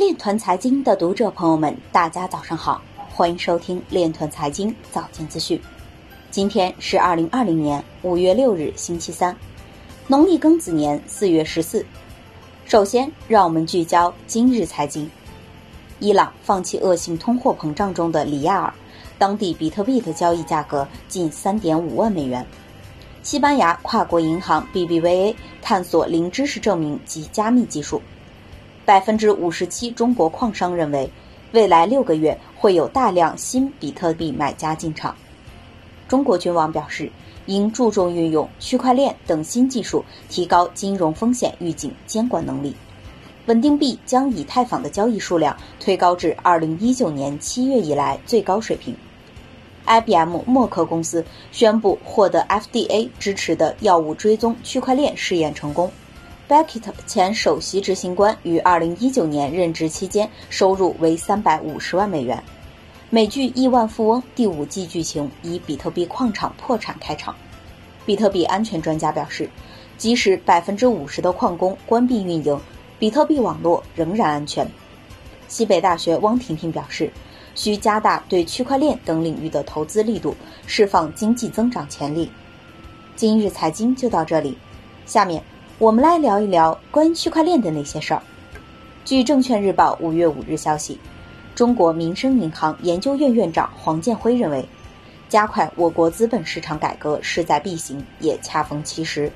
[0.00, 5.60] 链团财经的读者朋友们，大家早上好，欢迎收听链团财经早间资讯。
[6.30, 9.36] 今天是二零二零年五月六日，星期三，
[10.06, 11.84] 农历庚子年四月十四。
[12.64, 15.06] 首先，让我们聚焦今日财经。
[15.98, 18.72] 伊朗放弃恶性通货膨胀中的里亚尔，
[19.18, 22.44] 当地比特币的交易价格近三点五万美元。
[23.22, 28.00] 西班牙跨国银行 BBVA 探索零知识证明及加密技术。
[28.84, 31.10] 百分之五十七中国矿商认为，
[31.52, 35.14] 未来六个月会有大量新比特币买家进场。
[36.08, 37.10] 中国军网表示，
[37.46, 42.74] 应注重运用区块链等新技术，提高金融风险预警监管能力。
[43.46, 48.94] 稳定币将以太坊的交易数量推高至二零一九年七月以来最高水平。
[49.86, 55.90] IBM 默克公司宣布获得 FDA 支持的药物追踪区块链试验成功。
[56.50, 62.42] Beckett 前首席执行官于二零一九年任职期间收入为三百五十万美元。
[63.08, 67.32] 美剧《亿万富翁》第五季剧情以比特币矿场破产开场。
[68.04, 69.48] 比特币安全专家表示，
[69.96, 72.60] 即使百分之五十的矿工关闭运营，
[72.98, 74.68] 比特币网络仍然安全。
[75.46, 77.08] 西北大学汪婷婷表示。
[77.56, 80.34] 需加大对区块链等领域的投资力度，
[80.66, 82.30] 释放经济增长潜力。
[83.16, 84.56] 今日财经就到这里，
[85.04, 85.42] 下面
[85.80, 88.22] 我们来聊一聊关于区块链的那些事儿。
[89.02, 90.98] 据证券日报五月五日消息，
[91.54, 94.62] 中国民生银行研究院院长黄建辉认为，
[95.30, 99.32] 加快我国资本市场改革势在必行，也恰逢其时。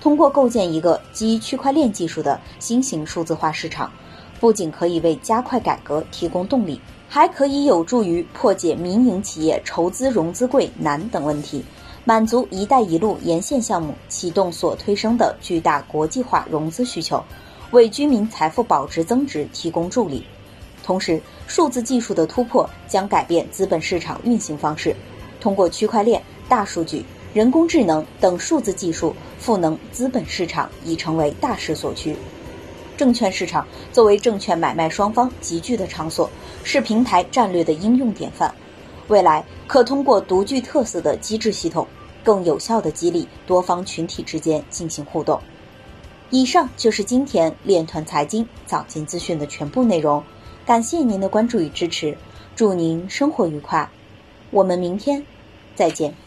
[0.00, 3.92] 通过构建一个基于区块链技术的新型数字化市场，
[4.40, 6.80] 不仅可以为加快改革提供动力。
[7.10, 11.62] 还可以有助于破解民营企业筹资融资贵难等问题，
[12.06, 17.24] 满足“一带一路”沿线项目启动所推升的巨大国际化融资需求，
[17.70, 20.22] 为居民财富保值增值提供助力。
[20.82, 24.94] 同时，数字技术的突破将改变资本市场运行方式，
[25.40, 32.14] 通过区块链、大数据、人工智能等数字技术赋能资本市场，已成为大势所趋。
[32.98, 36.28] 证券市场作为证券买卖双方集聚的场所，
[36.64, 38.54] 是平台战略的应用典范。
[39.08, 41.86] 未来可通过独具特色的机制系统，
[42.22, 45.40] 更有效的激励多方群体之间进行互动。
[46.30, 50.22] 以上就是今天链团财经早间资讯的全部内容，
[50.64, 52.16] 感谢您的关注与支持，
[52.56, 53.88] 祝您生活愉快，
[54.50, 55.24] 我们明天
[55.74, 56.23] 再见。